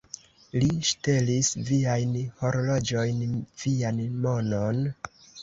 Li 0.61 0.69
ŝtelis 0.91 1.51
viajn 1.67 2.15
horloĝojn, 2.41 3.21
vian 3.67 4.03
monon? 4.27 4.83